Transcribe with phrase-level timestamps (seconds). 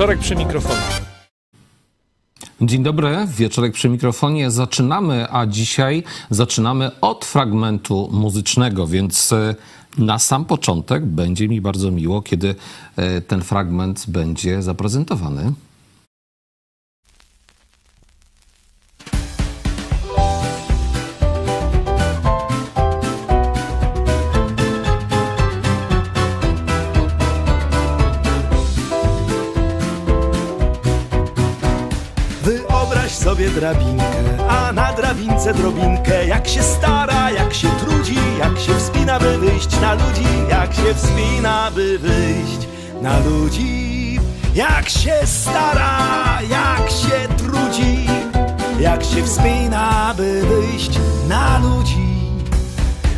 [0.00, 0.80] Wieczorek przy mikrofonie.
[2.60, 4.50] Dzień dobry, wieczorek przy mikrofonie.
[4.50, 9.54] Zaczynamy, a dzisiaj zaczynamy od fragmentu muzycznego, więc e,
[9.98, 12.54] na sam początek będzie mi bardzo miło, kiedy
[12.96, 15.52] e, ten fragment będzie zaprezentowany.
[33.40, 36.26] Sobie drabinkę, a na drabince drobinkę.
[36.26, 40.26] Jak się stara, jak się trudzi, jak się wspina, by wyjść na ludzi.
[40.50, 42.68] Jak się wspina, by wyjść
[43.02, 44.20] na ludzi.
[44.54, 48.06] Jak się stara, jak się trudzi
[48.80, 50.90] Jak się wspina, by wyjść
[51.28, 52.20] na ludzi.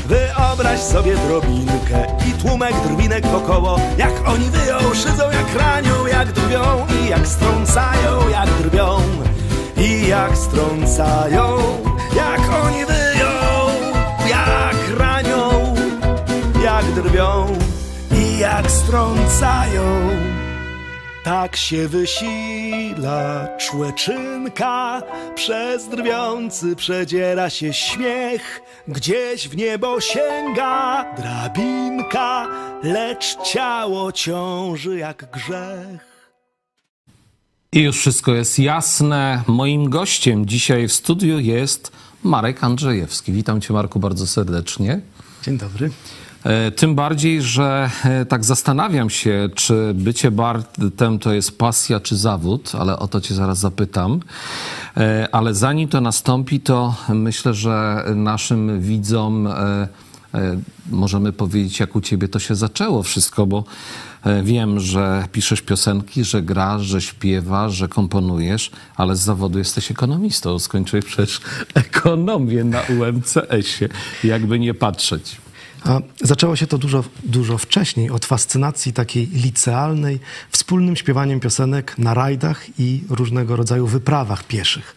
[0.07, 3.81] Wyobraź sobie drobinkę i tłumek drwinek wokoło.
[3.99, 9.01] Jak oni wyją, szydzą jak ranią, jak drwią I jak strącają, jak drwią
[9.83, 11.59] I jak strącają,
[12.17, 13.33] jak oni wyją
[14.29, 15.75] Jak ranią,
[16.65, 17.47] jak drwią
[18.11, 20.09] I jak strącają
[21.25, 25.03] tak się wysila człeczynka,
[25.35, 32.47] przez drwiący przedziera się śmiech, gdzieś w niebo sięga drabinka,
[32.83, 36.12] lecz ciało ciąży jak grzech.
[37.75, 39.43] I już wszystko jest jasne.
[39.47, 41.93] Moim gościem dzisiaj w studiu jest
[42.23, 43.33] Marek Andrzejewski.
[43.33, 45.01] Witam cię, Marku, bardzo serdecznie.
[45.45, 45.91] Dzień dobry.
[46.45, 52.17] E, Tym bardziej, że e, tak zastanawiam się, czy bycie Bartem to jest pasja czy
[52.17, 54.21] zawód, ale o to cię zaraz zapytam.
[54.97, 59.49] E, Ale zanim to nastąpi, to myślę, że naszym widzom
[60.91, 63.65] możemy powiedzieć, jak u ciebie to się zaczęło wszystko, bo
[64.25, 69.91] e, wiem, że piszesz piosenki, że grasz, że śpiewasz, że komponujesz, ale z zawodu jesteś
[69.91, 70.59] ekonomistą.
[70.59, 71.41] Skończyłeś przecież
[71.75, 73.89] ekonomię na UMCS-ie,
[74.25, 75.37] jakby nie patrzeć.
[75.85, 80.21] A zaczęło się to dużo, dużo wcześniej, od fascynacji takiej licealnej,
[80.51, 84.95] wspólnym śpiewaniem piosenek na rajdach i różnego rodzaju wyprawach pieszych.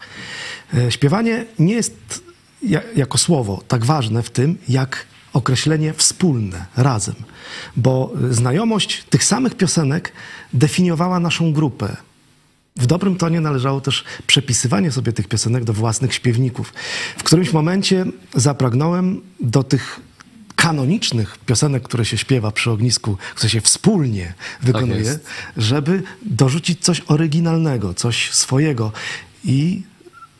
[0.74, 2.26] E, Śpiewanie nie jest
[2.62, 7.14] ja, jako słowo tak ważne w tym, jak określenie wspólne, razem,
[7.76, 10.12] bo znajomość tych samych piosenek
[10.52, 11.96] definiowała naszą grupę.
[12.76, 16.72] W dobrym tonie należało też przepisywanie sobie tych piosenek do własnych śpiewników.
[17.18, 18.04] W którymś momencie
[18.34, 20.00] zapragnąłem do tych
[20.56, 25.26] kanonicznych piosenek, które się śpiewa przy ognisku, które się wspólnie wykonuje, jest.
[25.56, 28.92] żeby dorzucić coś oryginalnego, coś swojego.
[29.44, 29.82] I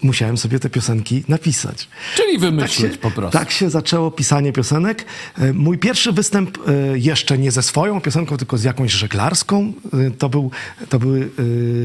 [0.02, 1.88] musiałem sobie te piosenki napisać.
[2.16, 3.38] Czyli wymyślić Tak się, po prostu.
[3.38, 5.04] tak się zaczęło pisanie piosenek.
[5.38, 9.72] E, Mój pierwszy występ e, jeszcze nie ze swoją piosenką, tylko z jakąś żeglarską.
[10.06, 10.50] e, To był,
[10.88, 11.20] to były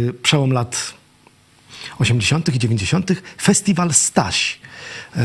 [0.10, 0.94] e, przełom lat
[2.00, 2.56] 80.
[2.56, 3.12] i 90.
[3.42, 4.60] Festiwal Staś.
[5.16, 5.22] E,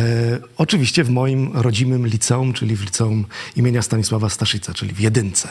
[0.57, 3.25] oczywiście w moim rodzimym liceum, czyli w liceum
[3.57, 5.49] imienia Stanisława Staszica, czyli w jedynce.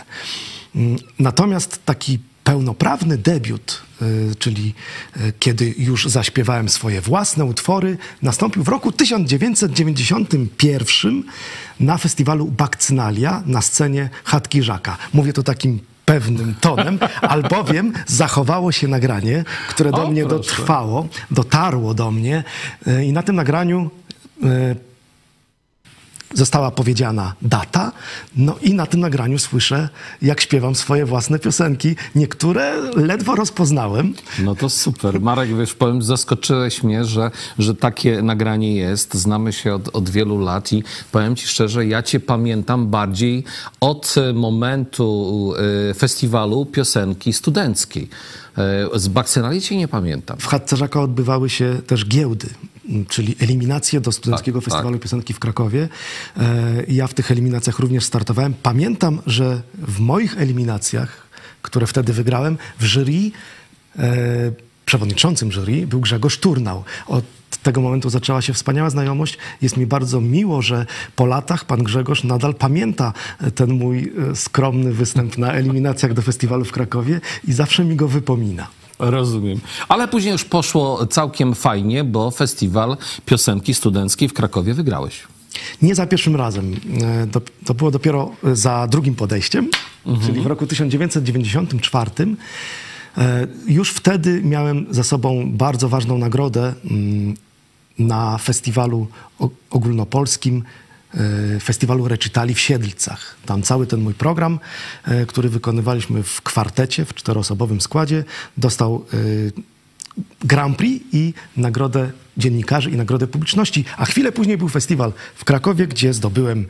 [0.75, 4.05] Mm, Natomiast taki pełnoprawny debiut, e,
[4.39, 4.73] czyli
[5.17, 11.23] e, kiedy już zaśpiewałem swoje własne utwory, nastąpił w roku 1991
[11.79, 14.97] na festiwalu Bakcynalia na scenie Chatki Żaka.
[15.13, 20.37] Mówię to takim pewnym tonem, albowiem zachowało się nagranie, które do O, mnie proszę.
[20.37, 22.43] dotrwało, dotarło do mnie
[22.87, 23.89] e, i na tym nagraniu
[26.35, 27.91] została powiedziana data,
[28.35, 29.89] no i na tym nagraniu słyszę,
[30.21, 31.95] jak śpiewam swoje własne piosenki.
[32.15, 34.13] Niektóre ledwo rozpoznałem.
[34.39, 35.21] No to super.
[35.21, 39.13] Marek, wiesz, powiem, zaskoczyłeś mnie, że, że takie nagranie jest.
[39.13, 43.43] Znamy się od, od wielu lat i powiem ci szczerze, ja cię pamiętam bardziej
[43.79, 45.53] od momentu
[45.89, 48.09] e, festiwalu piosenki studenckiej.
[48.57, 50.37] E, Z Bakcynali cię nie pamiętam.
[50.37, 52.47] W Chatce Żaka odbywały się też giełdy,
[53.09, 55.01] czyli eliminacje do Studenckiego Tak, Festiwalu tak.
[55.03, 55.89] Piosenki w Krakowie.
[56.37, 58.53] E, Ja w tych eliminacjach również startowałem.
[58.63, 61.27] Pamiętam, że w moich eliminacjach,
[61.61, 63.31] które wtedy wygrałem, w jury,
[63.99, 64.51] e,
[64.85, 66.83] przewodniczącym jury był Grzegorz Turnał.
[67.07, 67.25] Od
[67.65, 69.37] tego momentu zaczęła się wspaniała znajomość.
[69.61, 74.35] Jest mi bardzo miło, że po latach pan Grzegorz nadal pamięta e, ten mój e,
[74.35, 78.67] skromny występ na eliminacjach do festiwalu w Krakowie i zawsze mi go wypomina.
[78.99, 79.59] Rozumiem.
[79.87, 85.23] Ale później już poszło całkiem fajnie, bo festiwal piosenki studenckiej w Krakowie wygrałeś.
[85.81, 86.73] Nie za pierwszym razem.
[87.01, 89.69] E, To, to było dopiero za drugim podejściem,
[90.25, 92.11] czyli w roku 1994.
[93.17, 97.35] E, Już wtedy miałem za sobą bardzo ważną nagrodę mm,
[97.99, 99.07] na festiwalu
[99.69, 100.63] ogólnopolskim
[101.13, 103.35] e, festiwalu Recitali w Siedlcach.
[103.45, 104.59] Tam cały ten mój program,
[105.05, 108.23] e, który wykonywaliśmy w kwartecie, w czteroosobowym składzie,
[108.57, 109.05] dostał
[110.43, 113.85] Grand Prix i nagrodę dziennikarzy i nagrodę publiczności.
[113.97, 116.67] A chwilę później był festiwal w Krakowie, gdzie zdobyłem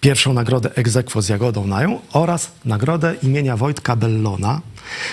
[0.00, 4.60] pierwszą nagrodę egzekwo z Jagodą Nają oraz nagrodę imienia Wojtka Bellona,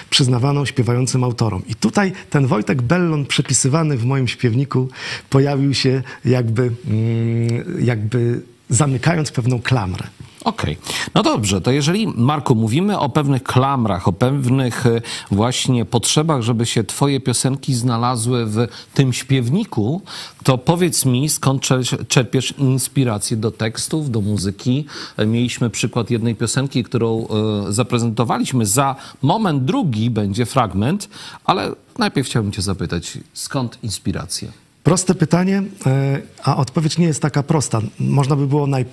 [0.09, 1.63] przyznawaną śpiewającym autorom.
[1.67, 4.89] I tutaj ten Wojtek Bellon przepisywany w moim śpiewniku
[5.29, 10.07] pojawił się jakby, mm, jakby zamykając pewną klamrę.
[10.45, 10.77] Okej.
[11.15, 15.01] No dobrze, to jeżeli, Marku, mówimy o pewnych klamrach, o pewnych e,
[15.31, 20.01] właśnie potrzebach, żeby się twoje piosenki znalazły w tym śpiewniku,
[20.43, 24.85] to powiedz mi, skąd czer- czerpiesz inspirację do tekstów, do muzyki.
[25.17, 28.65] E, Mieliśmy przykład jednej piosenki, którą e, zaprezentowaliśmy.
[28.65, 31.09] Za moment drugi będzie fragment,
[31.45, 34.49] ale najpierw chciałbym cię zapytać, skąd inspiracja?
[34.83, 35.63] Proste pytanie,
[36.43, 37.81] a odpowiedź nie jest taka prosta.
[37.99, 38.85] Można by było naj,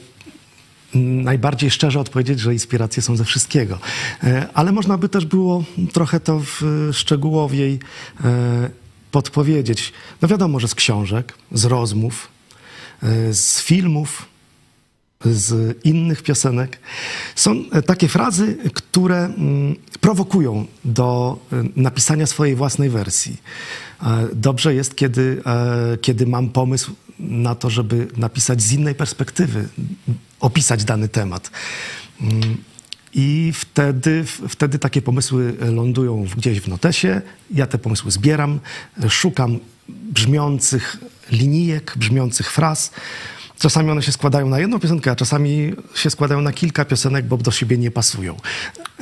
[0.95, 3.79] najbardziej szczerze odpowiedzieć, że inspiracje są ze wszystkiego.
[4.25, 7.79] E, Ale można by też było trochę to w szczegółowiej
[8.25, 8.71] e,
[9.11, 9.93] podpowiedzieć.
[10.23, 12.29] No wiadomo, że z książek, z rozmów,
[13.03, 14.32] e, z filmów,
[15.25, 16.79] z innych piosenek.
[17.35, 23.37] Są e, takie frazy, które mm, prowokują do e, napisania swojej własnej wersji.
[24.03, 25.43] E, Dobrze jest, kiedy,
[26.01, 29.69] kiedy mam pomysł na to, żeby napisać z innej perspektywy,
[30.41, 31.51] opisać dany temat.
[32.21, 32.57] Mm,
[33.15, 37.23] I wtedy, wtedy takie pomysły lądują gdzieś w notesie.
[37.51, 38.61] Ja te pomysły zbieram,
[39.09, 39.59] szukam
[39.89, 40.97] brzmiących
[41.31, 42.91] linijek, brzmiących fraz.
[43.63, 47.37] Czasami one się składają na jedną piosenkę, a czasami się składają na kilka piosenek, bo
[47.37, 48.37] do siebie nie pasują.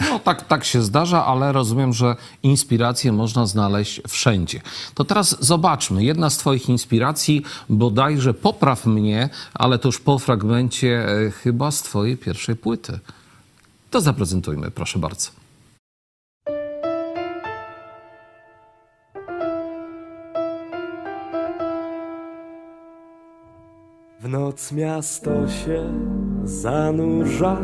[0.01, 4.61] No tak, tak się zdarza, ale rozumiem, że inspiracje można znaleźć wszędzie.
[4.95, 6.05] To teraz zobaczmy.
[6.05, 11.83] Jedna z Twoich inspiracji, bodajże popraw mnie, ale to już po fragmencie e, chyba z
[11.83, 12.99] Twojej pierwszej płyty.
[13.91, 15.40] To zaprezentujmy, proszę bardzo.
[24.31, 25.93] Noc miasto się
[26.45, 27.57] zanurza,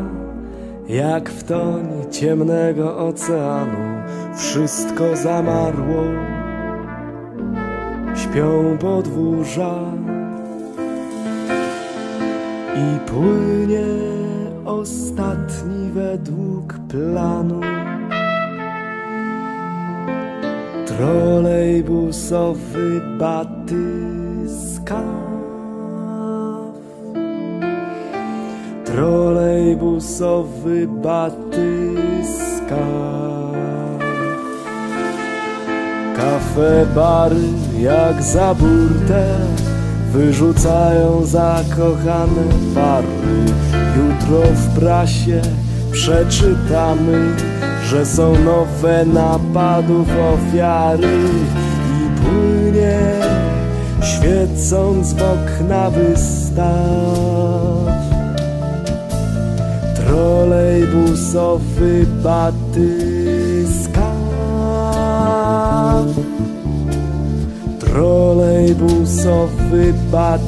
[0.88, 4.02] jak w toń ciemnego oceanu.
[4.36, 6.02] Wszystko zamarło,
[8.14, 9.80] śpią podwórza
[12.76, 13.86] i płynie
[14.64, 17.60] ostatni według planu.
[20.86, 25.25] Trolejbusowy batyskaw
[28.96, 31.26] Trolejbusowy batyskaw
[36.16, 37.48] Kafe, bary
[37.80, 39.38] jak za burtę
[40.12, 42.44] Wyrzucają zakochane
[42.74, 43.06] pary.
[43.96, 45.42] Jutro w prasie
[45.92, 47.36] przeczytamy
[47.84, 51.18] Że są nowe napadów ofiary.
[51.96, 52.98] I płynie
[54.02, 57.35] świecąc w okna wystaw
[60.86, 64.06] Trolejbusowy batyskaw
[67.82, 70.46] Trolejbusowy batyskaw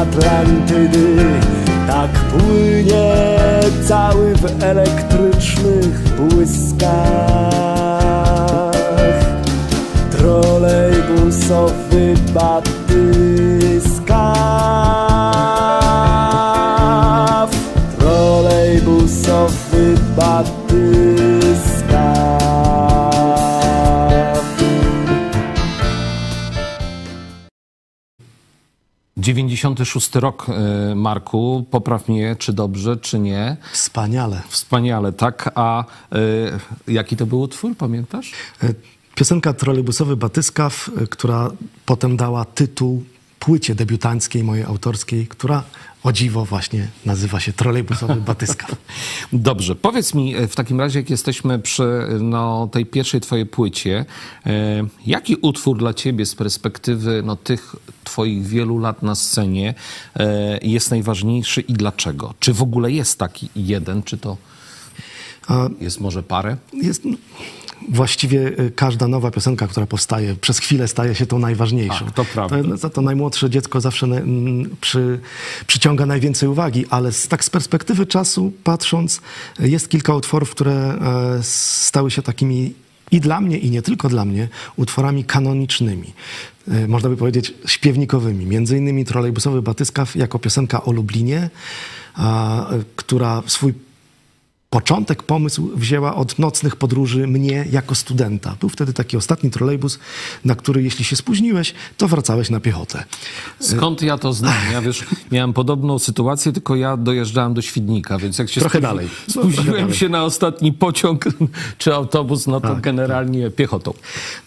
[0.00, 1.16] Atlantydy.
[1.86, 3.14] Tak płynie
[3.88, 7.29] cały w elektrycznych błyskach
[29.34, 31.66] 96 rok, e, Marku.
[31.70, 33.56] Popraw mnie, czy dobrze, czy nie.
[33.72, 34.42] Wspaniale.
[34.48, 35.50] Wspaniale, tak?
[35.54, 36.16] A e,
[36.88, 38.32] jaki to był utwór, pamiętasz?
[38.62, 38.74] E,
[39.14, 41.50] Piosenka trolejbusowy Batyskaw, która
[41.86, 43.04] potem dała tytuł
[43.38, 45.62] płycie debiutanckiej mojej autorskiej, która
[46.02, 48.76] o dziwo właśnie nazywa się Trolejbusowy Batyskaw.
[49.32, 54.04] Dobrze, powiedz mi e, w takim razie, jak jesteśmy przy no, tej pierwszej twojej płycie,
[54.46, 59.74] e, jaki utwór dla ciebie z perspektywy no, tych twoich wielu lat na scenie
[60.16, 62.34] e, jest najważniejszy i dlaczego?
[62.40, 64.36] Czy w ogóle jest taki jeden, czy to
[65.80, 66.56] jest może parę?
[66.72, 67.16] jest no,
[67.88, 72.04] właściwie y, każda nowa piosenka, która powstaje, przez chwilę staje się tą najważniejszą.
[72.04, 72.62] Tak, to prawda.
[72.62, 75.20] To, za to najmłodsze dziecko zawsze na, mm, przy,
[75.66, 79.20] przyciąga najwięcej uwagi, ale z, tak z perspektywy czasu patrząc,
[79.58, 82.74] jest kilka utworów, które e, stały się takimi
[83.10, 86.12] i dla mnie, i nie tylko dla mnie, utworami kanonicznymi.
[86.68, 88.46] E, Można by powiedzieć śpiewnikowymi.
[88.46, 91.50] Między innymi Trolejbusowy Batyskaw jako piosenka o Lublinie,
[92.14, 93.74] a, e, która swój
[94.80, 98.56] Początek, pomysł wzięła od nocnych podróży mnie jako studenta.
[98.60, 99.98] Był wtedy taki ostatni trolejbus,
[100.44, 103.04] na który jeśli się spóźniłeś, to wracałeś na piechotę.
[103.60, 104.54] Skąd ja to znam?
[104.72, 108.82] Ja wiesz, miałem podobną sytuację, tylko ja dojeżdżałem do Świdnika, więc jak się Trochę spóźni-
[108.82, 109.08] dalej.
[109.28, 109.96] No, trochę spóźniłem dalej.
[109.96, 111.24] się na ostatni pociąg
[111.78, 113.94] czy autobus, no to Tak, generalnie piechotą.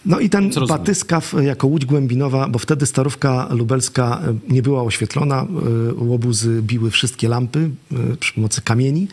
[0.06, 4.82] No i ten Co batyskaw jako łódź głębinowa, bo wtedy starówka lubelska e, nie była
[4.82, 7.70] oświetlona, e, łobuzy biły wszystkie lampy
[8.12, 9.08] e, przy pomocy kamieni.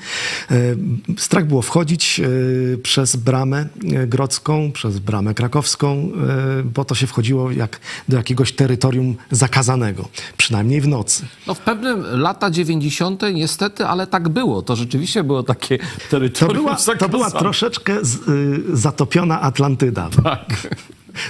[1.18, 6.12] Strach było wchodzić e, przez bramę e, grodzką, przez bramę krakowską,
[6.60, 7.80] e, bo to się wchodziło jak
[8.10, 11.26] do jakiegoś terytorium zakazanego, przynajmniej w nocy.
[11.48, 13.22] No w pewnym lata 90.
[13.34, 14.62] niestety, ale tak było.
[14.62, 17.40] To rzeczywiście było takie To terytorium była, to była zakazane.
[17.40, 20.10] troszeczkę z, y, zatopiona Atlantyda.
[20.24, 20.76] Tak.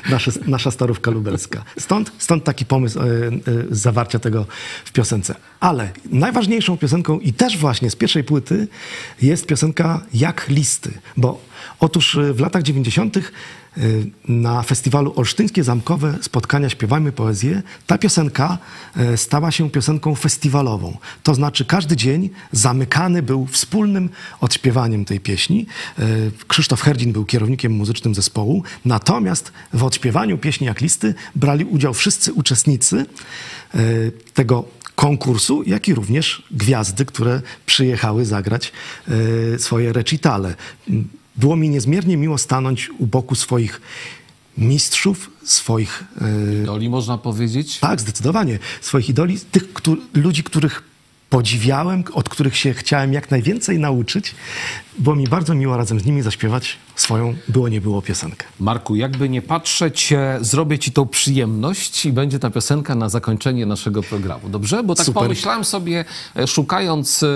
[0.09, 1.63] Nasza, nasza starówka lubelska.
[1.79, 4.45] Stąd, stąd taki pomysł y, y, zawarcia tego
[4.85, 5.35] w piosence.
[5.59, 8.67] Ale najważniejszą piosenką i też właśnie z pierwszej płyty
[9.21, 10.91] jest piosenka Jak listy.
[11.17, 11.41] Bo
[11.79, 13.19] otóż y, w latach 90.
[13.77, 18.57] y, na festiwalu Olsztyńskie Zamkowe Spotkania Śpiewajmy Poezję ta piosenka
[19.13, 20.97] y, stała się piosenką festiwalową.
[21.23, 24.09] To znaczy każdy dzień zamykany był wspólnym
[24.41, 25.65] odśpiewaniem tej pieśni.
[25.99, 31.93] Y, Krzysztof Herdzin był kierownikiem muzycznym zespołu, natomiast w odśpiewaniu pieśni jak listy brali udział
[31.93, 33.05] wszyscy uczestnicy
[34.33, 38.71] tego konkursu, jak i również gwiazdy, które przyjechały zagrać
[39.57, 40.55] swoje recitale.
[41.35, 43.81] Było mi niezmiernie miło stanąć u boku swoich
[44.57, 46.03] mistrzów, swoich
[46.61, 47.79] y, Doli można powiedzieć.
[47.79, 48.59] tak, zdecydowanie.
[48.81, 50.83] Swoich idoli, tych któ- ludzi, których
[51.29, 54.35] podziwiałem, od których się chciałem jak najwięcej nauczyć.
[54.99, 58.45] Było mi bardzo miło razem z nimi zaśpiewać swoją było nie było piosenkę.
[58.59, 63.65] Marku, jakby nie patrzeć, e, zrobię ci tą przyjemność i będzie ta piosenka na zakończenie
[63.65, 64.49] naszego programu.
[64.49, 64.83] Dobrze?
[64.83, 65.23] Bo tak Super.
[65.23, 66.05] pomyślałem sobie,
[66.35, 67.27] e, szukając e,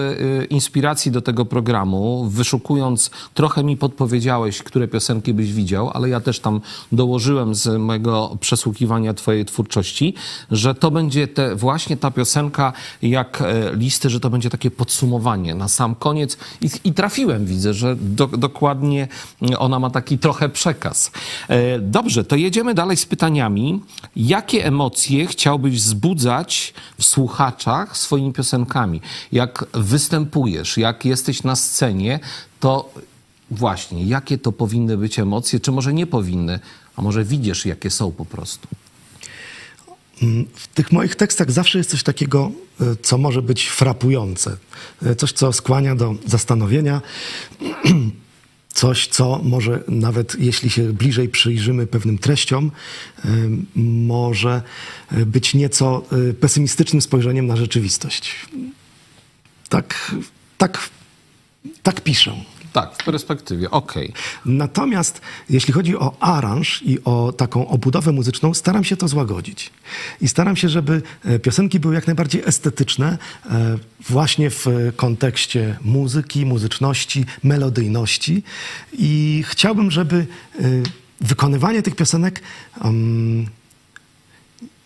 [0.46, 6.40] inspiracji do tego programu, wyszukując, trochę mi podpowiedziałeś, które piosenki byś widział, ale ja też
[6.40, 10.14] tam dołożyłem z mojego przesłuchiwania twojej twórczości,
[10.52, 13.44] że to będzie te, właśnie ta piosenka jak
[13.74, 18.28] listy, że to będzie takie podsumowanie na sam koniec i, i trafiłem, widzę, że do,
[18.28, 19.08] dokładnie
[19.60, 21.12] ona ma taki trochę przekaz.
[21.48, 23.82] E, Dobrze, to jedziemy dalej z pytaniami.
[24.16, 29.02] Jakie emocje chciałbyś wzbudzać w słuchaczach swoimi piosenkami?
[29.32, 32.20] Jak występujesz, jak jesteś na scenie,
[32.60, 32.90] to
[33.52, 36.60] właśnie, jakie to powinny być emocje, czy może nie powinny,
[36.96, 38.68] a może widzisz, jakie są po prostu?
[40.56, 44.58] W tych moich tekstach zawsze jest coś takiego, y, co może być frapujące.
[45.06, 47.02] Y, Coś, co skłania do zastanowienia.
[48.76, 52.72] Coś, co może nawet jeśli się bliżej przyjrzymy pewnym treściom,
[53.26, 53.30] y,
[53.80, 54.62] może
[55.14, 58.36] y, być nieco y, pesymistycznym spojrzeniem na rzeczywistość.
[59.70, 60.16] Tak,
[60.58, 60.90] tak,
[61.84, 62.36] tak piszę.
[62.76, 64.14] Tak, w perspektywie, okej.
[64.46, 69.72] Natomiast jeśli chodzi o aranż i o taką obudowę muzyczną, staram się to złagodzić.
[70.22, 73.78] I staram się, żeby e, piosenki były jak najbardziej estetyczne, e,
[74.10, 74.66] właśnie w
[74.96, 78.44] kontekście muzyki, muzyczności, melodyjności.
[78.94, 80.62] I chciałbym, żeby e,
[81.22, 82.42] wykonywanie tych piosenek
[82.84, 83.46] um,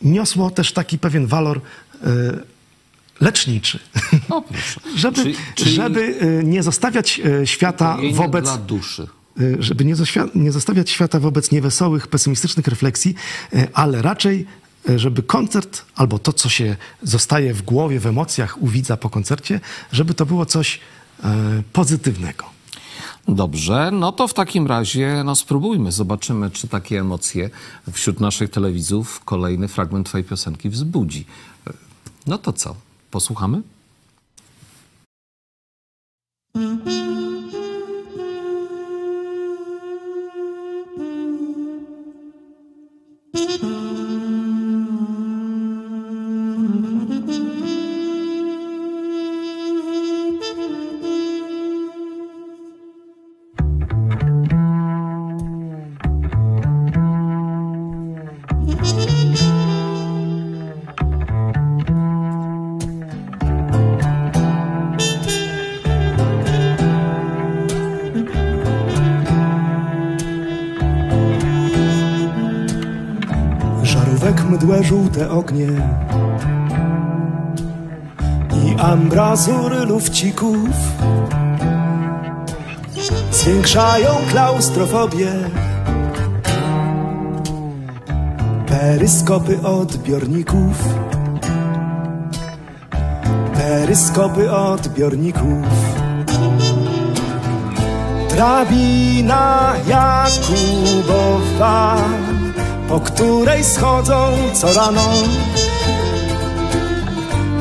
[0.02, 1.62] niosło też taki pewien walor
[3.22, 3.80] leczniczy.
[4.30, 4.82] No proszę.
[4.96, 9.08] Żeby, Czyli- czyli żeby e, nie zostawiać e, świata wobec dla duszy.
[9.42, 9.96] y, żeby nie,
[10.36, 13.16] nie zostawiać świata wobec niewesołych, pesymistycznych refleksji,
[13.74, 14.46] ale raczej,
[14.96, 19.60] żeby koncert albo to, co się zostaje w głowie, w emocjach u widza po koncercie,
[19.92, 21.24] żeby to było coś y,
[21.74, 22.46] pozytywnego.
[23.28, 27.50] Dobrze, no to w takim razie no spróbujmy, zobaczymy, czy takie emocje
[27.92, 31.26] wśród naszych telewidzów kolejny fragment twojej piosenki wzbudzi.
[32.28, 32.76] No to co?
[33.12, 33.62] Posłuchamy?
[43.36, 43.89] Żarówek
[75.20, 75.68] żółte ognie
[78.66, 80.70] i ambrazury lufcików
[83.32, 85.32] zwiększają klaustrofobię.
[88.68, 90.84] Peryskopy odbiorników,
[93.54, 95.66] peryskopy odbiorników.
[98.30, 101.96] Drabina Jakubowa,
[102.90, 105.14] po której schodzą co rano,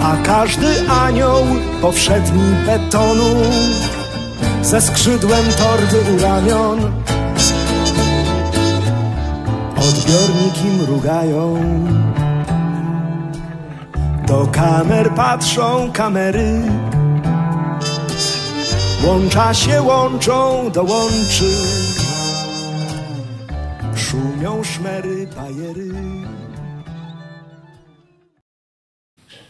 [0.03, 1.45] a każdy anioł
[1.83, 3.35] powszedni betonu
[4.63, 6.79] ze skrzydłem torby u ramion.
[9.77, 11.57] Odbiorniki mrugają,
[14.27, 16.63] do kamer patrzą kamery.
[19.05, 21.78] Łącza się łączą do łączy
[24.11, 25.93] Szumią szmery, bajery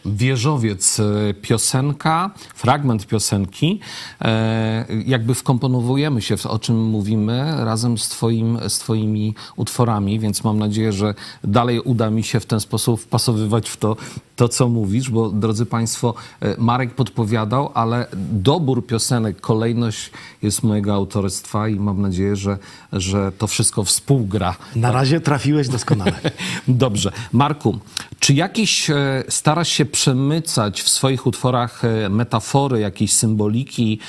[0.05, 3.79] Wieżowiec, e, piosenka, fragment piosenki.
[4.21, 10.43] E, Jakby wkomponowujemy się w o czym mówimy razem z, twoim, z Twoimi utworami, więc
[10.43, 11.13] mam nadzieję, że
[11.43, 13.95] dalej uda mi się w ten sposób wpasowywać w to,
[14.39, 20.93] to co mówisz, bo drodzy Państwo, e, Marek podpowiadał, ale dobór piosenek, kolejność jest mojego
[20.93, 22.57] autorstwa i mam nadzieję, że,
[22.93, 24.55] że to wszystko współgra.
[24.75, 26.19] Na razie trafiłeś doskonale.
[26.67, 27.11] Dobrze.
[27.33, 27.79] Marku,
[28.19, 33.99] czy jakieś e, starasz się przemycać w swoich utworach e, metafory, jakieś symboliki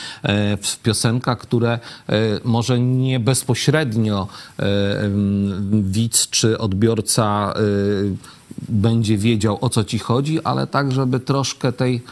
[0.63, 1.79] w piosenkach, które
[2.45, 4.29] może nie bezpośrednio
[5.73, 7.55] widz czy odbiorca
[8.69, 12.03] będzie wiedział o co ci chodzi, ale tak, żeby troszkę tej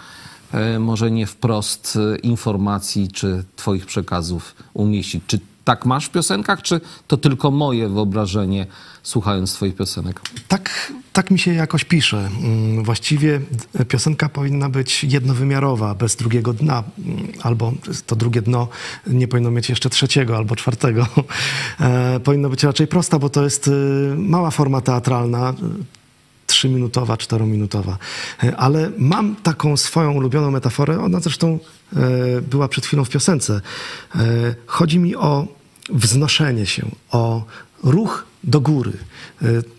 [0.53, 5.25] e, może nie wprost e, informacji czy twoich przekazów umieścić.
[5.27, 8.67] Czy tak masz w piosenkach, czy to tylko moje wyobrażenie
[9.03, 10.21] słuchając twoich piosenek?
[10.49, 12.29] Tak, tak mi się jakoś pisze.
[12.43, 13.41] Mm, Właściwie
[13.75, 17.73] d- piosenka powinna być jednowymiarowa, bez drugiego dna, Mm, albo
[18.07, 18.69] to drugie dno
[19.07, 21.07] nie powinno mieć jeszcze trzeciego albo czwartego.
[21.81, 23.71] E, powinno być raczej prosta, bo to jest
[24.17, 25.55] mała forma teatralna.
[26.59, 27.99] Trzyminutowa, czterominutowa.
[28.43, 31.59] E, Ale mam taką swoją ulubioną metaforę, ona zresztą
[31.97, 33.61] e, była przed chwilą w piosence.
[34.15, 34.19] E,
[34.67, 35.47] Chodzi mi o
[35.91, 37.45] wznoszenie się, o
[37.83, 38.93] ruch do góry.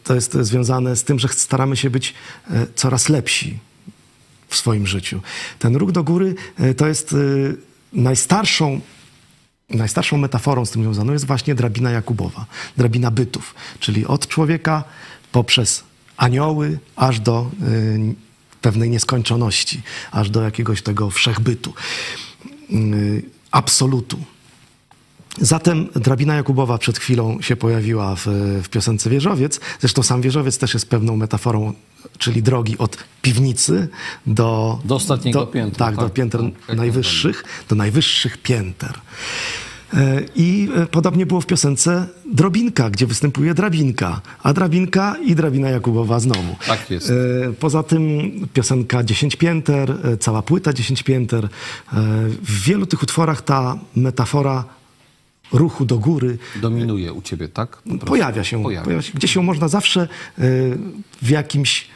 [0.03, 2.13] To jest związane z tym, że staramy się być
[2.75, 3.59] coraz lepsi
[4.47, 5.21] w swoim życiu.
[5.59, 6.35] Ten ruch do góry
[6.77, 7.15] to jest
[7.93, 8.81] najstarszą
[9.69, 12.45] Najstarszą metaforą z tym związaną jest właśnie drabina Jakubowa,
[12.77, 14.83] drabina bytów, czyli od człowieka
[15.31, 15.83] poprzez
[16.19, 18.15] anioły aż do y,
[18.61, 21.73] pewnej nieskończoności, aż do jakiegoś tego wszechbytu,
[22.71, 24.17] y, absolutu.
[25.41, 28.25] Zatem drabina Jakubowa przed chwilą się pojawiła w,
[28.63, 29.59] w piosence Wieżowiec.
[29.79, 31.73] Zresztą sam Wieżowiec też jest pewną metaforą,
[32.17, 33.87] czyli drogi od piwnicy
[34.25, 34.79] do...
[34.85, 38.99] Do ostatniego piętra, Tak, do tak, pięter tak, najwyższych, do najwyższych pięter.
[40.35, 46.19] I e, podobnie było w piosence Drobinka, gdzie występuje drabinka, a drabinka i drabina Jakubowa
[46.19, 46.55] znowu.
[46.67, 47.09] Tak jest.
[47.09, 51.49] E, Poza tym piosenka 10 pięter, e, cała płyta 10 pięter.
[52.41, 54.63] W wielu tych utworach ta metafora
[55.53, 57.81] ruchu do góry Dominuje u ciebie, tak?
[58.05, 58.85] Pojawia się, Pojawia.
[58.85, 59.13] pojawia się.
[59.13, 60.07] Gdzieś ją można zawsze
[61.21, 61.87] w jakimś,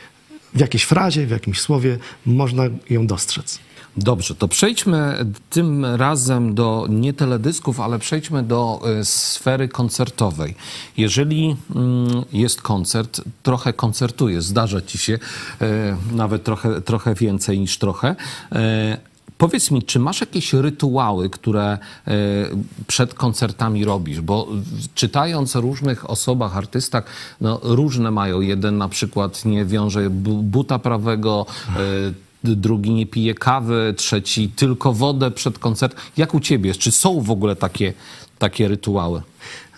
[0.54, 3.60] w jakiejś frazie, w jakimś słowie można ją dostrzec.
[3.98, 10.56] Dobrze, to przejdźmy tym razem do nie teledysków, ale przejdźmy do e, sfery koncertowej.
[10.98, 15.20] Jeżeli mm, jest koncert, trochę koncertujesz, zdarza ci się
[15.62, 18.16] e, nawet trochę, trochę więcej niż trochę.
[18.52, 18.98] E,
[19.38, 21.78] Powiedz mi, czy masz jakieś rytuały, które
[22.88, 24.22] przed koncertami robisz?
[24.22, 24.48] Bo
[24.96, 27.06] czytając o różnych osobach, artystach,
[27.42, 28.42] no, różne mają.
[28.42, 31.46] Jeden na przykład nie wiąże bu- buta prawego,
[32.44, 36.00] drugi nie pije kawy, trzeci tylko wodę przed koncertem.
[36.18, 36.80] Jak u ciebie jest?
[36.80, 37.94] Czy są w ogóle takie,
[38.40, 39.22] takie rytuały?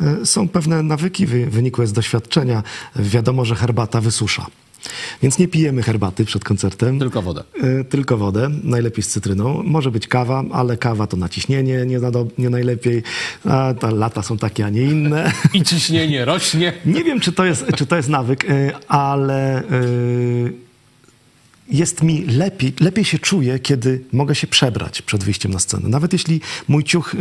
[0.02, 2.64] E, Są pewne nawyki wy- wynikłe z doświadczenia.
[2.96, 4.46] Wiadomo, że herbata wysusza.
[5.22, 7.00] Więc nie pijemy herbaty przed koncertem.
[7.00, 7.44] Tylko wodę.
[7.64, 9.64] E, Tylko wodę, najlepiej z cytryną.
[9.64, 13.04] Może być kawa, ale kawa to naciśnienie nie, nado- nie najlepiej.
[13.46, 15.32] A ta lata są takie, a nie inne.
[15.54, 16.74] I ciśnienie rośnie.
[16.86, 20.54] Nie wiem, czy to jest, czy to jest nawyk, y, ale y,
[21.70, 25.90] jest mi lepiej, lepiej się czuję, kiedy mogę się przebrać przed wyjściem na scenę.
[25.90, 27.16] Nawet jeśli mój ciuch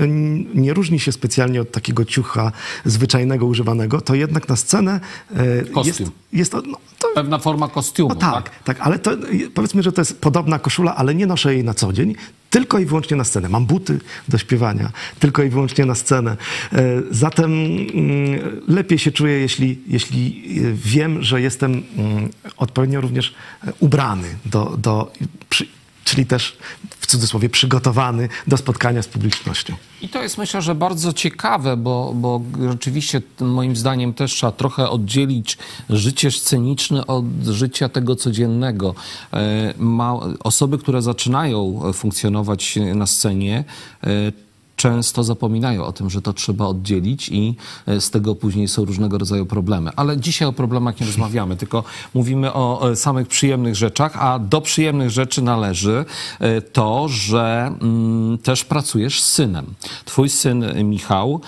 [0.54, 2.52] nie różni się specjalnie od takiego ciucha
[2.84, 6.10] zwyczajnego, używanego, to jednak na scenę y, Kostium.
[6.32, 8.08] jest, jest no, to Pewna forma kostiumu.
[8.08, 9.10] no tak, tak, ale to,
[9.54, 12.14] powiedzmy, że to jest podobna koszula, ale nie noszę jej na co dzień,
[12.54, 13.48] tylko i wyłącznie na scenę.
[13.48, 16.36] Mam buty do śpiewania, tylko i wyłącznie na scenę.
[16.72, 23.34] E, Zatem mm, lepiej się czuję, jeśli, jeśli e, wiem, że jestem mm, odpowiednio również
[23.66, 25.12] e, ubrany do, do
[25.48, 25.66] przy,
[26.04, 26.56] czyli też
[27.00, 29.74] w cudzysłowie przygotowany do spotkania z publicznością.
[30.02, 32.40] I to jest myślę, że bardzo ciekawe, bo, bo
[32.70, 35.58] rzeczywiście moim zdaniem też trzeba trochę oddzielić
[35.90, 38.94] życie sceniczne od życia tego codziennego.
[39.32, 43.64] E, Ma, osoby, które zaczynają e, funkcjonować na scenie,
[44.04, 44.43] e,
[44.76, 47.54] często zapominają o tym, że to trzeba oddzielić i
[47.86, 49.90] e, z tego później są różnego rodzaju problemy.
[49.96, 51.84] Ale dzisiaj o problemach nie rozmawiamy, tylko
[52.14, 56.04] mówimy o e, samych przyjemnych rzeczach, a do przyjemnych rzeczy należy
[56.40, 59.74] e, to, że mm, też pracujesz z synem.
[60.04, 61.40] Twój syn Michał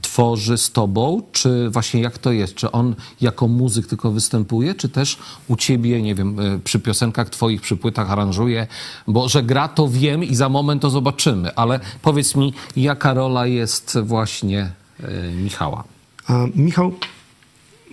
[0.00, 2.54] tworzy z tobą, czy właśnie jak to jest?
[2.54, 7.60] Czy on jako muzyk tylko występuje, czy też u ciebie, nie wiem, przy piosenkach twoich,
[7.60, 8.66] przy płytach aranżuje?
[9.06, 13.46] Bo że gra to wiem i za moment to zobaczymy, ale powiedz mi, jaka rola
[13.46, 15.84] jest właśnie e, Michała?
[16.26, 16.92] A Michał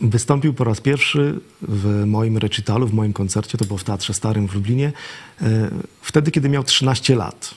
[0.02, 4.48] wystąpił po raz pierwszy w moim recitalu, w moim koncercie, to było w Teatrze Starym
[4.48, 4.92] w Lublinie,
[5.42, 5.70] e,
[6.02, 7.56] wtedy, kiedy miał 13 lat.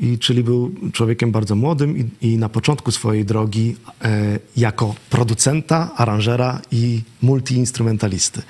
[0.00, 5.90] I czyli był człowiekiem bardzo młodym i, i na początku swojej drogi e, jako producenta,
[5.96, 8.42] aranżera i multiinstrumentalisty.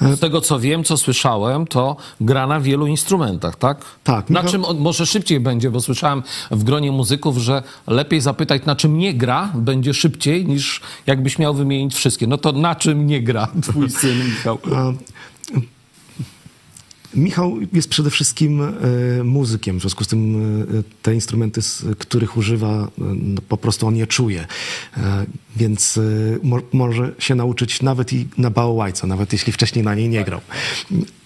[0.00, 3.78] Z tego co wiem, co słyszałem, to gra na wielu instrumentach, tak?
[4.04, 8.76] Tak, Na czym może szybciej będzie, bo słyszałem w gronie muzyków, że lepiej zapytać, na
[8.76, 12.26] czym nie gra, będzie szybciej niż jakbyś miał wymienić wszystkie.
[12.26, 14.58] No to na czym nie gra twój syn Michał?
[17.14, 22.36] Michał jest przede wszystkim e, muzykiem, w związku z tym e, te instrumenty, z których
[22.36, 24.46] używa, e, no, po prostu on je czuje.
[25.56, 26.00] Więc
[26.42, 30.40] mo może się nauczyć nawet i na bałałajce, nawet jeśli wcześniej na niej nie grał.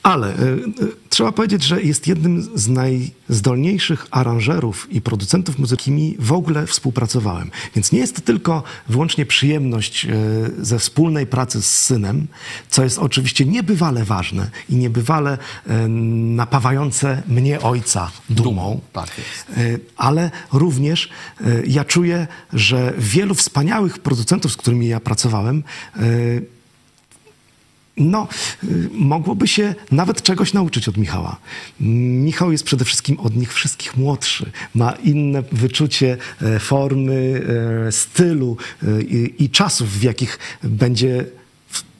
[0.04, 0.66] Ale e, e,
[1.08, 7.50] trzeba powiedzieć, że jest jednym z najzdolniejszych aranżerów i producentów muzykimi w ogóle współpracowałem.
[7.74, 10.10] Więc nie jest to tylko wyłącznie przyjemność e,
[10.58, 12.26] ze wspólnej pracy z synem,
[12.68, 15.38] co jest oczywiście niebywale ważne i niebywale
[16.36, 18.80] napawające mnie ojca dumą.
[18.92, 19.60] Tak jest.
[19.96, 21.08] Ale również
[21.66, 25.62] ja czuję, że wielu wspaniałych producentów, z którymi ja pracowałem,
[27.96, 28.28] no,
[28.64, 31.37] y, mogłoby się nawet czegoś nauczyć od Michała.
[31.80, 34.50] Michał jest przede wszystkim od nich wszystkich młodszy.
[34.74, 37.42] Ma inne wyczucie e, formy,
[37.88, 41.24] e, stylu e, i, czasów, w jakich będzie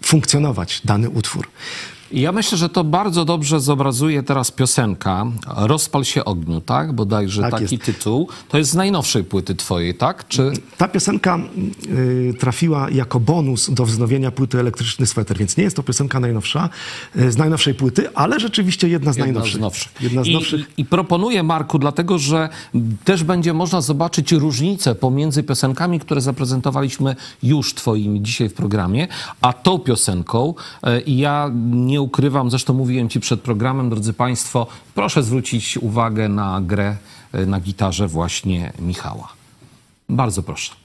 [0.03, 1.49] funkcjonować dany utwór.
[2.15, 6.93] Ja myślę, że to bardzo dobrze zobrazuje teraz piosenka Rozpal się ogniu, tak?
[6.93, 7.85] Bodajże Tak taki jest.
[7.85, 8.29] tytuł.
[8.49, 10.29] To jest z najnowszej płyty twojej, tak?
[10.29, 10.53] Czy...
[10.79, 11.39] Ta piosenka
[11.89, 16.69] y, trafiła jako bonus do wznowienia płyty Elektryczny Sweter, więc nie jest to piosenka najnowsza,
[17.17, 19.57] y, z najnowszej płyty, ale rzeczywiście jedna z Jedna najnowszych.
[19.57, 19.93] z nowszych.
[20.01, 20.71] Jedna z I, nowszych.
[20.79, 22.49] I, proponuję, Marku, dlatego że
[23.05, 29.09] też będzie można zobaczyć różnicę pomiędzy piosenkami, które zaprezentowaliśmy już twoimi dzisiaj w programie,
[29.41, 30.55] a tą piosenką.
[31.07, 36.61] I ja nie ukrywam, zresztą mówiłem ci przed programem, drodzy Państwo, proszę zwrócić uwagę na
[36.61, 36.97] grę
[37.33, 39.29] e, na gitarze właśnie Michała.
[40.09, 40.84] Bardzo proszę.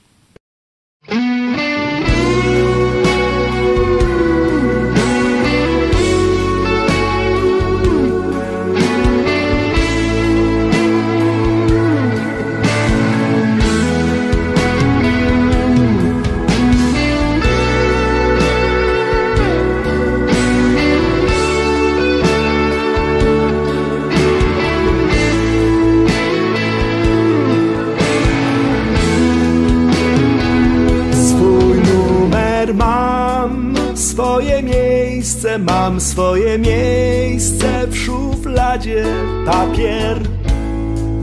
[32.74, 39.04] Mam, swoje miejsce mam, swoje miejsce w szufladzie
[39.46, 40.20] papier.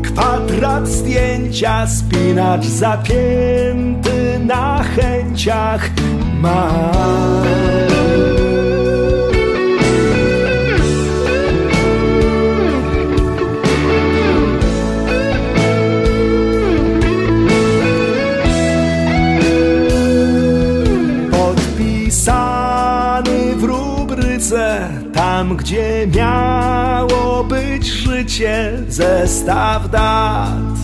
[0.04, 5.90] Kwadrat zdjęcia, spinacz zapięty na chęciach
[6.42, 7.97] mam.
[25.38, 30.78] Tam gdzie miało być życie, zestaw dat,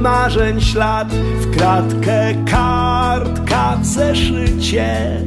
[0.00, 5.20] marzeń ślad, w kratkę kartka w zeszycie,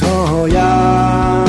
[0.00, 1.44] to ja.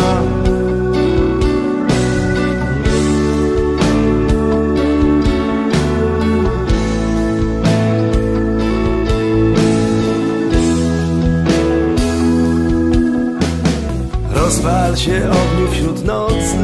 [14.35, 16.57] Rozpal się ogniu wśród nocy.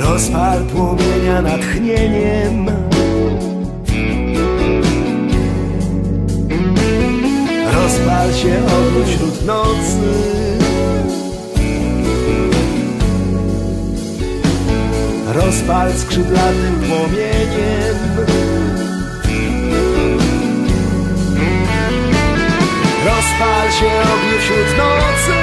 [0.00, 2.66] Rozpal płomienia natchnieniem.
[7.74, 10.12] Rozpal się ogniu wśród nocy.
[15.26, 18.41] Rozpal skrzydlatym płomieniem
[23.78, 25.38] się ogniu wśród nocy.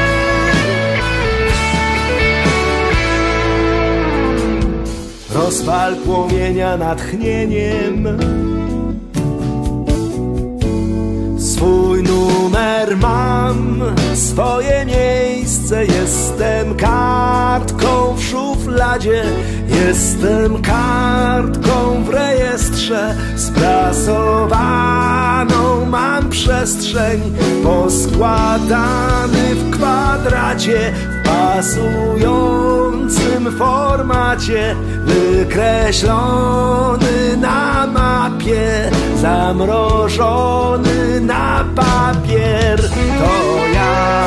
[5.33, 8.07] Rozpal płomienia natchnieniem.
[11.39, 13.81] Swój numer mam,
[14.15, 19.23] swoje miejsce Jestem kartką w szufladzie
[19.85, 23.15] Jestem kartką w rejestrze
[23.59, 27.21] Sprasowaną mam przestrzeń
[27.63, 38.91] Poskładany w kwadracie W pasującym formacie Wykreślony na mapie
[39.21, 42.81] Zamrożony na papier.
[43.19, 44.19] To ja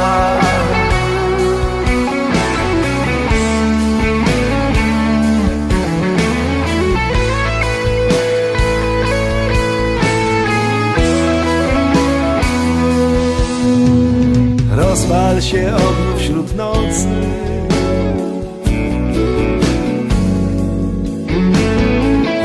[14.92, 17.08] Rozpal się ogniu wśród nocy.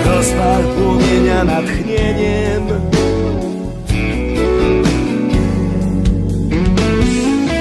[0.05, 2.63] Rozpal płomienia natchnieniem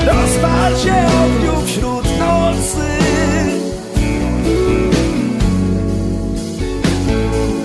[0.07, 0.95] Rozpal się
[1.25, 2.89] ogniu wśród nocy.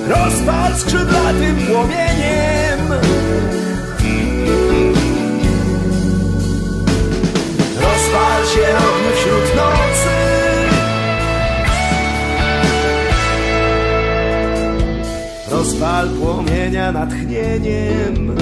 [0.07, 2.11] Rozpal skrzydlatym płomieniem
[8.54, 10.16] się ogniu wśród nocy.
[15.52, 18.36] Rozpal płomienia natchnieniem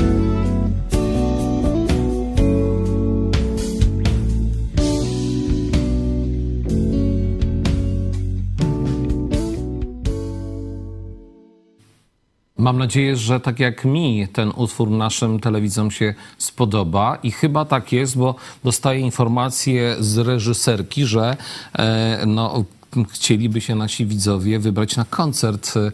[12.69, 17.91] Mam nadzieję, że tak jak mi ten utwór naszym telewidzom się spodoba i chyba tak
[17.91, 21.37] jest, bo dostaję informację z reżyserki, że
[21.73, 22.63] e, no,
[23.09, 25.91] chcieliby się nasi widzowie wybrać na koncert e,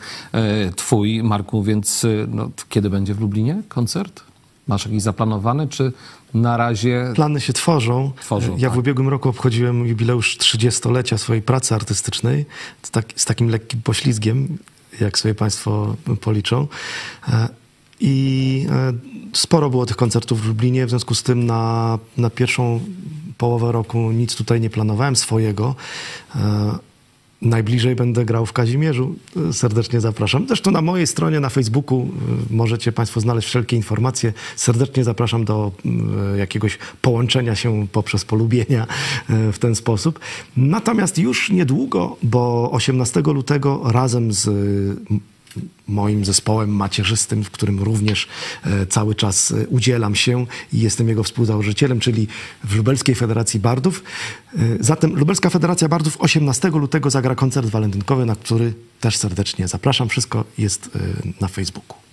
[0.76, 4.24] twój, Marku, więc e, no, kiedy będzie w Lublinie koncert?
[4.68, 5.92] Masz jakiś zaplanowany, czy
[6.34, 8.12] na razie Plany się tworzą.
[8.22, 8.76] Tworzą, ja tak.
[8.76, 12.46] w ubiegłym roku obchodziłem jubileusz 30-lecia swojej pracy artystycznej
[12.82, 14.58] z, tak, z takim lekkim poślizgiem,
[15.00, 16.68] jak sobie Państwo policzą.
[17.28, 17.48] E,
[18.00, 18.94] I e,
[19.34, 22.80] sporo było tych koncertów w Lublinie, w związku z tym na, na pierwszą
[23.38, 25.76] połowę roku nic tutaj nie planowałem swojego.
[27.42, 29.16] Najbliżej będę grał w Kazimierzu.
[29.52, 30.48] Serdecznie zapraszam.
[30.48, 32.08] Zresztą na mojej stronie na Facebooku
[32.50, 34.34] y, możecie Państwo znaleźć wszelkie informacje.
[34.56, 35.72] Serdecznie zapraszam do
[36.36, 38.88] y, jakiegoś połączenia się poprzez polubienia
[39.30, 40.20] y, w ten sposób.
[40.58, 44.50] Natomiast już niedługo, bo 18 lutego razem z
[45.88, 48.28] moim zespołem macierzystym, w którym również
[48.64, 52.28] e, cały czas e, udzielam się i jestem jego współzałożycielem, czyli
[52.64, 54.04] w Lubelskiej Federacji Bardów.
[54.54, 60.10] E, Zatem Lubelska Federacja Bardów 18 lutego zagra koncert walentynkowy, na który też serdecznie zapraszam.
[60.10, 60.90] Wszystko jest
[61.42, 62.05] na Facebooku.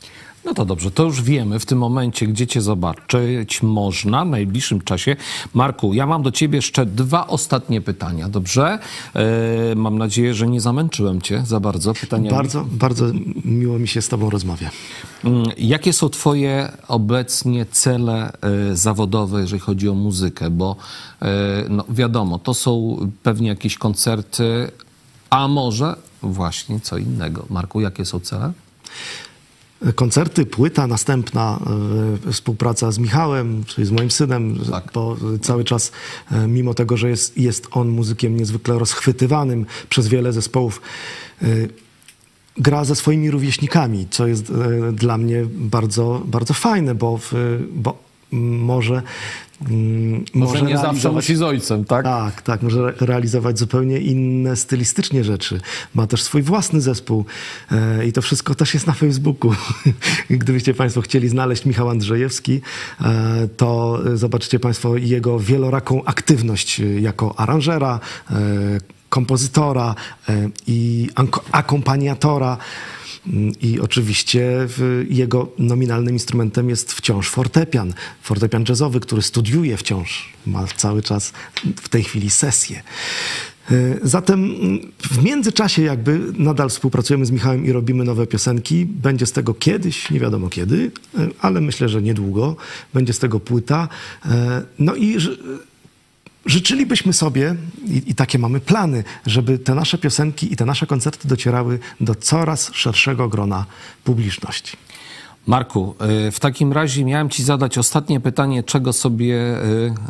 [0.44, 4.80] No to dobrze, to już wiemy w tym momencie, gdzie cię zobaczyć można w najbliższym
[4.80, 5.16] czasie.
[5.54, 8.78] Marku, ja mam do ciebie jeszcze dwa ostatnie pytania, dobrze?
[9.14, 12.36] E, mam nadzieję, że nie zamęczyłem cię za bardzo pytaniami.
[12.36, 13.06] Bardzo, bardzo
[13.44, 14.70] miło mi się z Tobą rozmawia.
[15.24, 20.50] Mm, Jakie są twoje obecnie cele e, zawodowe, jeżeli chodzi o muzykę?
[20.50, 20.76] Bo
[21.22, 21.28] e,
[21.68, 24.70] no, wiadomo, to są pewnie jakieś koncerty,
[25.30, 27.46] a może właśnie co innego.
[27.50, 28.52] Marku, jakie są cele?
[29.94, 31.58] Koncerty, płyta następna,
[32.26, 34.90] e, współpraca z Michałem, czyli z moim synem, Tak.
[34.94, 35.92] bo cały czas,
[36.30, 40.82] e, mimo tego, że jest, jest on muzykiem niezwykle rozchwytywanym przez wiele zespołów,
[41.42, 41.46] e,
[42.56, 44.52] gra ze swoimi rówieśnikami, co jest
[44.92, 47.32] dla mnie bardzo, bardzo fajne, bo, w,
[47.72, 49.02] bo może
[49.70, 52.04] mm, Może nie zawsze musi z ojcem, tak?
[52.04, 55.60] tak, tak, może re- realizować zupełnie inne stylistycznie rzeczy.
[55.94, 57.24] Ma też swój własny zespół
[57.72, 59.54] e, i to wszystko też jest na Facebooku.
[60.30, 62.60] Gdybyście Państwo chcieli znaleźć Michał Andrzejewski,
[63.00, 68.34] e, to zobaczycie Państwo jego wieloraką aktywność e, jako aranżera, e,
[69.08, 69.94] kompozytora
[70.28, 71.08] e, i
[71.52, 72.58] akompaniatora.
[73.60, 74.68] I oczywiście
[75.08, 77.94] jego nominalnym instrumentem jest wciąż fortepian.
[78.22, 80.32] Fortepian jazzowy, który studiuje wciąż.
[80.46, 81.32] Ma cały czas
[81.82, 82.82] w tej chwili sesję.
[83.70, 84.54] Y, Zatem
[84.98, 88.86] w międzyczasie jakby nadal współpracujemy z Michałem i robimy nowe piosenki.
[88.86, 90.90] Będzie z tego kiedyś, nie wiadomo kiedy, y,
[91.40, 92.56] ale myślę, że niedługo.
[92.94, 93.88] Będzie z tego płyta.
[94.26, 94.28] Y,
[94.78, 95.16] No i
[96.46, 97.54] Życzylibyśmy sobie,
[97.86, 102.14] i, i takie mamy plany, żeby te nasze piosenki i te nasze koncerty docierały do
[102.14, 103.66] coraz szerszego grona
[104.04, 104.76] publiczności.
[105.46, 105.94] Marku,
[106.28, 109.36] y, w takim razie miałem ci zadać ostatnie pytanie, czego sobie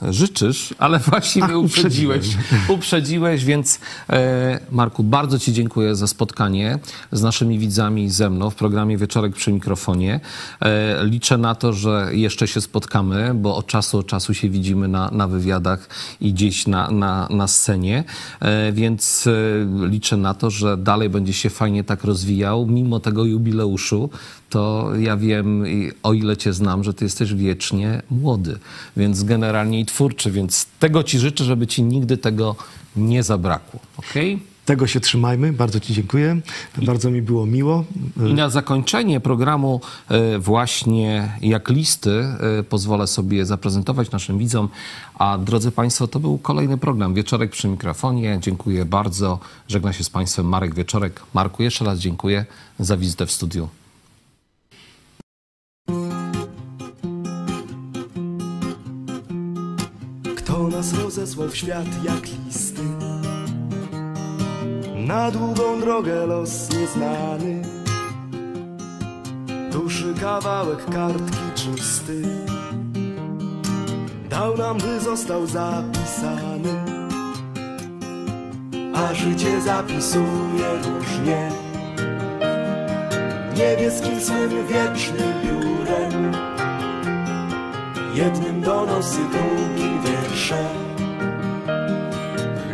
[0.08, 2.26] y, życzysz, ale właściwie Ach, uprzedziłeś.
[2.68, 6.78] Uprzedziłeś, więc e, Marku, bardzo ci dziękuję za spotkanie
[7.12, 10.20] z naszymi widzami i ze mną w programie Wieczorek przy mikrofonie.
[11.02, 15.10] Liczę na to, że jeszcze się spotkamy, bo od czasu do czasu się widzimy na,
[15.10, 15.88] na wywiadach
[16.20, 18.04] i gdzieś na, na, na scenie,
[18.72, 19.28] więc
[19.82, 24.10] liczę na to, że dalej będzie się fajnie tak rozwijał, mimo tego jubileuszu
[24.52, 25.64] to ja wiem,
[26.02, 28.58] o ile cię znam, że ty jesteś wiecznie młody,
[28.96, 32.56] więc generalnie i twórczy, więc tego ci życzę, żeby ci nigdy tego
[32.96, 34.52] nie zabrakło, okej?
[34.64, 35.52] Tego się trzymajmy.
[35.52, 36.40] Bardzo Ci dziękuję.
[36.82, 37.84] Bardzo mi było miło.
[38.26, 44.68] I na zakończenie programu e, właśnie jak listy e, pozwolę sobie zaprezentować naszym widzom.
[45.14, 48.38] A drodzy Państwo, to był kolejny program Wieczorek przy mikrofonie.
[48.40, 49.38] Dziękuję bardzo.
[49.68, 51.20] Żegna się z Państwem Marek Wieczorek.
[51.34, 52.46] Marku, jeszcze raz dziękuję
[52.78, 53.68] za wizytę w studiu.
[61.22, 62.82] Rozesłał w świat jak listy?
[64.96, 67.62] Na długą drogę los nieznany.
[69.72, 72.22] Duszy kawałek kartki czysty.
[74.30, 76.74] Dał nam, by został zapisany.
[78.94, 81.52] A życie zapisuje różnie.
[83.56, 86.32] Niebieskim swym wiecznym biurem.
[88.14, 90.91] Jednym donosy, drugim wiersze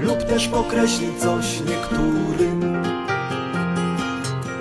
[0.03, 2.83] Lub też pokreśli coś niektórym.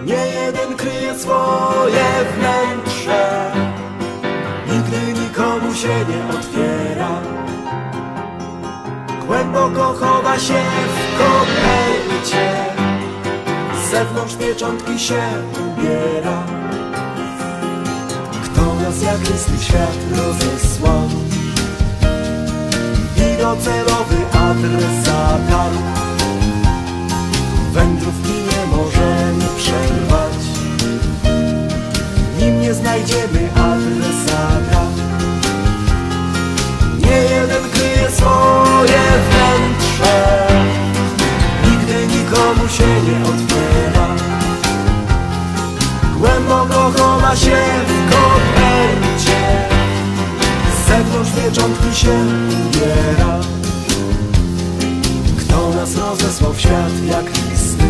[0.06, 2.06] Nie jeden kryje swoje
[2.38, 3.52] wnętrze
[4.72, 7.22] Nigdy nikomu się nie otwiera.
[9.28, 12.56] Głęboko chowa się w kopercie
[13.82, 15.22] Z zewnątrz pieczątki się
[15.52, 16.44] ubiera.
[18.44, 21.10] Kto nas jak w świat rozesłał
[23.38, 25.78] docelowy adres zatarł
[27.74, 30.34] Wędrówki nie możemy przerwać.
[32.40, 34.82] Nim nie znajdziemy adresata.
[37.00, 40.48] Nie jeden kryje swoje wnętrze.
[41.66, 44.08] Nigdy nikomu się nie otwiera.
[46.18, 48.08] Głęboko chowa się w
[50.88, 52.10] zewnątrz pieczątki się
[52.68, 53.40] ubiera.
[55.40, 57.84] Kto nas rozesłał w świat jak listy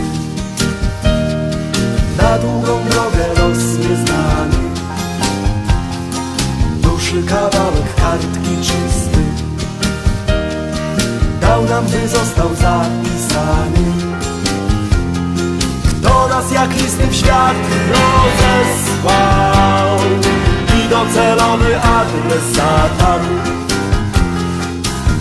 [2.21, 4.57] Na długą drogę los nieznany.
[6.81, 9.23] Duszy kawałek kartki czysty.
[11.41, 13.91] Dał nam, by został zapisany.
[15.89, 17.55] Kto nas jak listy w świat
[17.89, 19.96] rozesłał
[20.89, 22.57] docelowy adres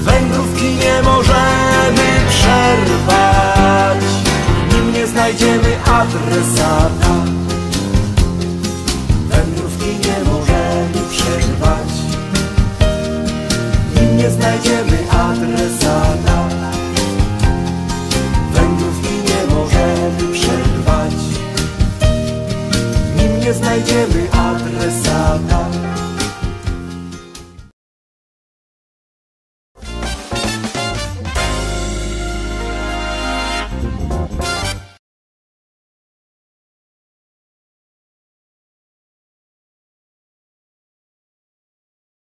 [0.02, 4.04] Wędrówki nie możemy przerwać
[4.72, 7.14] Nim nie znajdziemy adresata.
[9.28, 11.90] Wędrówki nie możemy przerwać
[13.96, 16.35] Nim nie znajdziemy adresata.
[23.76, 25.68] znajdziemy adresata